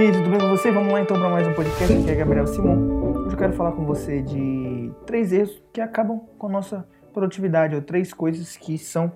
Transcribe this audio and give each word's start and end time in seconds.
E 0.00 0.02
aí, 0.02 0.12
tudo 0.12 0.30
bem 0.30 0.40
com 0.40 0.48
você? 0.48 0.70
Vamos 0.70 0.90
lá 0.94 1.02
então 1.02 1.20
para 1.20 1.28
mais 1.28 1.46
um 1.46 1.52
podcast. 1.52 1.94
Aqui 1.94 2.10
é 2.10 2.14
Gabriel 2.14 2.46
Simon. 2.46 3.18
Hoje 3.20 3.34
eu 3.34 3.36
quero 3.36 3.52
falar 3.52 3.72
com 3.72 3.84
você 3.84 4.22
de 4.22 4.90
três 5.04 5.30
erros 5.30 5.62
que 5.74 5.78
acabam 5.78 6.20
com 6.38 6.46
a 6.46 6.50
nossa 6.50 6.88
produtividade, 7.12 7.74
ou 7.74 7.82
três 7.82 8.10
coisas 8.14 8.56
que 8.56 8.78
são 8.78 9.12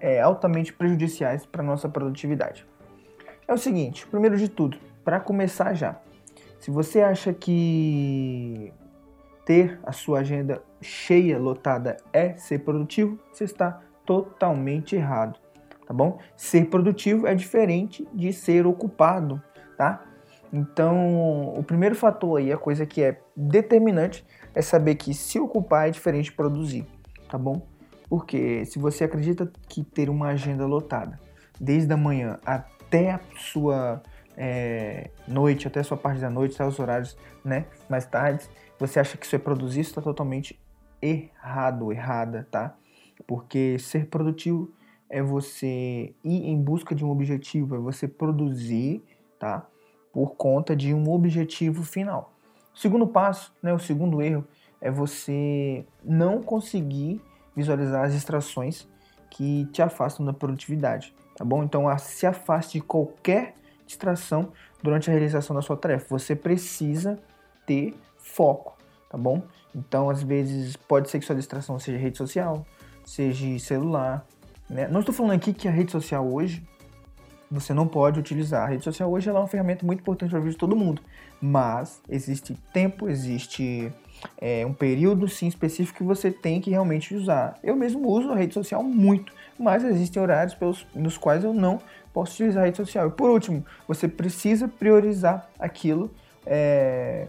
é, 0.00 0.22
altamente 0.22 0.72
prejudiciais 0.72 1.44
para 1.44 1.60
a 1.60 1.64
nossa 1.66 1.86
produtividade. 1.86 2.66
É 3.46 3.52
o 3.52 3.58
seguinte, 3.58 4.06
primeiro 4.06 4.38
de 4.38 4.48
tudo, 4.48 4.78
para 5.04 5.20
começar 5.20 5.74
já, 5.74 6.00
se 6.58 6.70
você 6.70 7.02
acha 7.02 7.34
que 7.34 8.72
ter 9.44 9.78
a 9.84 9.92
sua 9.92 10.20
agenda 10.20 10.62
cheia, 10.80 11.38
lotada, 11.38 11.98
é 12.10 12.34
ser 12.38 12.60
produtivo, 12.60 13.18
você 13.30 13.44
está 13.44 13.82
totalmente 14.06 14.96
errado, 14.96 15.38
tá 15.86 15.92
bom? 15.92 16.18
Ser 16.34 16.70
produtivo 16.70 17.26
é 17.26 17.34
diferente 17.34 18.08
de 18.14 18.32
ser 18.32 18.66
ocupado, 18.66 19.42
tá? 19.76 20.06
Então, 20.52 21.54
o 21.56 21.62
primeiro 21.62 21.94
fator 21.94 22.38
aí, 22.38 22.52
a 22.52 22.56
coisa 22.56 22.86
que 22.86 23.02
é 23.02 23.20
determinante, 23.36 24.24
é 24.54 24.62
saber 24.62 24.94
que 24.94 25.12
se 25.12 25.38
ocupar 25.38 25.88
é 25.88 25.90
diferente 25.90 26.26
de 26.26 26.32
produzir, 26.32 26.86
tá 27.28 27.36
bom? 27.36 27.66
Porque 28.08 28.64
se 28.64 28.78
você 28.78 29.04
acredita 29.04 29.50
que 29.68 29.82
ter 29.82 30.08
uma 30.08 30.28
agenda 30.28 30.64
lotada, 30.64 31.18
desde 31.60 31.92
a 31.92 31.96
manhã 31.96 32.38
até 32.44 33.12
a 33.12 33.20
sua 33.36 34.02
é, 34.36 35.10
noite, 35.26 35.66
até 35.66 35.80
a 35.80 35.84
sua 35.84 35.96
parte 35.96 36.20
da 36.20 36.30
noite, 36.30 36.54
até 36.54 36.66
os 36.66 36.78
horários 36.78 37.16
né, 37.44 37.66
mais 37.88 38.06
tarde, 38.06 38.48
você 38.78 39.00
acha 39.00 39.16
que 39.16 39.26
isso 39.26 39.34
é 39.34 39.38
produzir, 39.38 39.80
isso 39.80 39.90
está 39.90 40.02
totalmente 40.02 40.58
errado, 41.00 41.92
errada, 41.92 42.46
tá? 42.50 42.76
Porque 43.26 43.78
ser 43.78 44.06
produtivo 44.06 44.70
é 45.08 45.22
você 45.22 46.14
ir 46.22 46.46
em 46.48 46.60
busca 46.60 46.94
de 46.94 47.04
um 47.04 47.10
objetivo, 47.10 47.76
é 47.76 47.78
você 47.78 48.06
produzir, 48.06 49.02
tá? 49.38 49.66
Por 50.16 50.34
conta 50.34 50.74
de 50.74 50.94
um 50.94 51.10
objetivo 51.10 51.82
final. 51.84 52.32
O 52.74 52.78
segundo 52.78 53.06
passo, 53.06 53.54
né, 53.62 53.74
o 53.74 53.78
segundo 53.78 54.22
erro, 54.22 54.46
é 54.80 54.90
você 54.90 55.84
não 56.02 56.40
conseguir 56.40 57.20
visualizar 57.54 58.06
as 58.06 58.14
distrações 58.14 58.88
que 59.30 59.66
te 59.66 59.82
afastam 59.82 60.24
da 60.24 60.32
produtividade, 60.32 61.14
tá 61.36 61.44
bom? 61.44 61.62
Então, 61.62 61.86
se 61.98 62.26
afaste 62.26 62.78
de 62.78 62.84
qualquer 62.84 63.56
distração 63.86 64.52
durante 64.82 65.10
a 65.10 65.12
realização 65.12 65.54
da 65.54 65.60
sua 65.60 65.76
tarefa. 65.76 66.06
Você 66.08 66.34
precisa 66.34 67.18
ter 67.66 67.94
foco, 68.16 68.74
tá 69.10 69.18
bom? 69.18 69.42
Então, 69.74 70.08
às 70.08 70.22
vezes, 70.22 70.76
pode 70.76 71.10
ser 71.10 71.18
que 71.18 71.26
sua 71.26 71.36
distração 71.36 71.78
seja 71.78 71.98
rede 71.98 72.16
social, 72.16 72.64
seja 73.04 73.58
celular. 73.58 74.26
Né? 74.66 74.88
Não 74.88 75.00
estou 75.00 75.14
falando 75.14 75.32
aqui 75.32 75.52
que 75.52 75.68
a 75.68 75.70
rede 75.70 75.92
social 75.92 76.26
hoje 76.26 76.66
você 77.50 77.72
não 77.72 77.86
pode 77.86 78.18
utilizar. 78.18 78.64
A 78.64 78.70
rede 78.70 78.84
social 78.84 79.10
hoje 79.10 79.28
é 79.28 79.32
uma 79.32 79.46
ferramenta 79.46 79.84
muito 79.84 80.00
importante 80.00 80.30
para 80.30 80.38
a 80.38 80.42
vida 80.42 80.52
de 80.52 80.58
todo 80.58 80.76
mundo, 80.76 81.02
mas 81.40 82.00
existe 82.08 82.54
tempo, 82.72 83.08
existe 83.08 83.92
é, 84.38 84.64
um 84.66 84.72
período 84.72 85.28
sim 85.28 85.46
específico 85.46 85.98
que 85.98 86.04
você 86.04 86.30
tem 86.30 86.60
que 86.60 86.70
realmente 86.70 87.14
usar. 87.14 87.58
Eu 87.62 87.76
mesmo 87.76 88.08
uso 88.08 88.30
a 88.30 88.36
rede 88.36 88.54
social 88.54 88.82
muito, 88.82 89.32
mas 89.58 89.84
existem 89.84 90.20
horários 90.20 90.54
pelos, 90.54 90.86
nos 90.94 91.16
quais 91.16 91.44
eu 91.44 91.52
não 91.52 91.78
posso 92.12 92.32
utilizar 92.34 92.62
a 92.62 92.66
rede 92.66 92.76
social. 92.78 93.08
E 93.08 93.10
por 93.10 93.30
último, 93.30 93.64
você 93.86 94.08
precisa 94.08 94.66
priorizar 94.68 95.48
aquilo 95.58 96.10
é, 96.44 97.28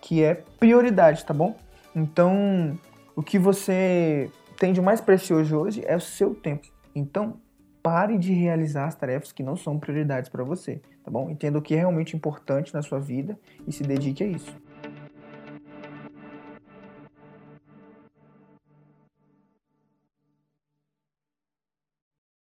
que 0.00 0.22
é 0.22 0.34
prioridade, 0.58 1.24
tá 1.24 1.34
bom? 1.34 1.56
Então, 1.94 2.78
o 3.16 3.22
que 3.22 3.38
você 3.38 4.30
tem 4.58 4.72
de 4.72 4.80
mais 4.80 5.00
precioso 5.00 5.56
hoje 5.56 5.82
é 5.86 5.96
o 5.96 6.00
seu 6.00 6.34
tempo. 6.34 6.68
Então, 6.94 7.34
pare 7.82 8.18
de 8.18 8.32
realizar 8.32 8.86
as 8.86 8.94
tarefas 8.94 9.32
que 9.32 9.42
não 9.42 9.56
são 9.56 9.78
prioridades 9.78 10.28
para 10.28 10.44
você, 10.44 10.80
tá 11.02 11.10
bom? 11.10 11.30
Entenda 11.30 11.58
o 11.58 11.62
que 11.62 11.74
é 11.74 11.78
realmente 11.78 12.16
importante 12.16 12.74
na 12.74 12.82
sua 12.82 12.98
vida 12.98 13.38
e 13.66 13.72
se 13.72 13.82
dedique 13.82 14.22
a 14.22 14.26
isso. 14.26 14.54